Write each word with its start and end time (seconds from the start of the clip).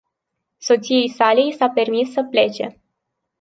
Soției 0.57 1.09
sale 1.09 1.45
i 1.47 1.51
s-a 1.51 1.69
permis 1.69 2.11
să 2.11 2.23
plece. 2.29 2.79